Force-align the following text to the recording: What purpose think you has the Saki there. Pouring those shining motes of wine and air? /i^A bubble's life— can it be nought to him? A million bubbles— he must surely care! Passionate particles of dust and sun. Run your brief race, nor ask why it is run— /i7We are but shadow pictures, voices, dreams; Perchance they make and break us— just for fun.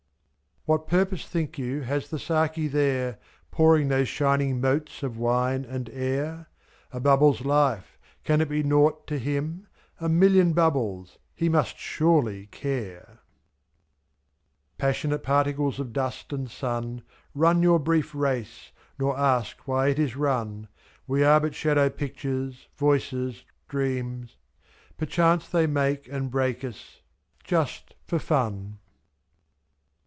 What 0.65 0.85
purpose 0.87 1.25
think 1.25 1.57
you 1.57 1.81
has 1.81 2.07
the 2.11 2.19
Saki 2.19 2.67
there. 2.67 3.17
Pouring 3.49 3.87
those 3.87 4.07
shining 4.07 4.61
motes 4.61 5.01
of 5.01 5.17
wine 5.17 5.65
and 5.65 5.89
air? 5.89 6.49
/i^A 6.93 7.01
bubble's 7.01 7.41
life— 7.43 7.97
can 8.25 8.41
it 8.41 8.47
be 8.49 8.61
nought 8.61 9.07
to 9.07 9.17
him? 9.17 9.65
A 9.99 10.07
million 10.07 10.53
bubbles— 10.53 11.17
he 11.41 11.49
must 11.49 11.79
surely 11.79 12.45
care! 12.45 13.21
Passionate 14.77 15.23
particles 15.23 15.79
of 15.79 15.93
dust 15.93 16.31
and 16.31 16.47
sun. 16.47 17.01
Run 17.33 17.63
your 17.63 17.79
brief 17.79 18.13
race, 18.13 18.71
nor 18.99 19.17
ask 19.17 19.67
why 19.67 19.87
it 19.87 19.97
is 19.97 20.15
run— 20.15 20.67
/i7We 21.09 21.27
are 21.27 21.39
but 21.39 21.55
shadow 21.55 21.89
pictures, 21.89 22.67
voices, 22.75 23.45
dreams; 23.67 24.37
Perchance 24.95 25.49
they 25.49 25.65
make 25.65 26.07
and 26.07 26.29
break 26.29 26.63
us— 26.63 27.01
just 27.43 27.95
for 28.05 28.19
fun. 28.19 28.77